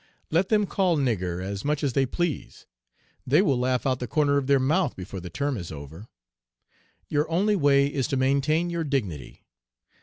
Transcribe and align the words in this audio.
"'Let 0.31 0.49
them 0.49 0.65
call 0.65 0.97
"nigger" 0.97 1.43
as 1.43 1.63
much 1.63 1.83
as 1.83 1.93
they 1.93 2.07
please; 2.07 2.65
they 3.27 3.39
will 3.43 3.59
laugh 3.59 3.85
out 3.85 3.91
of 3.91 3.99
the 3.99 4.05
other 4.05 4.11
corner 4.11 4.37
of 4.39 4.47
their 4.47 4.59
mouth 4.59 4.95
before 4.95 5.19
the 5.19 5.29
term 5.29 5.57
is 5.57 5.71
over. 5.71 6.07
"'Your 7.07 7.29
only 7.29 7.55
way 7.55 7.85
is 7.85 8.07
to 8.07 8.17
maintain 8.17 8.71
your 8.71 8.83
dignity. 8.83 9.43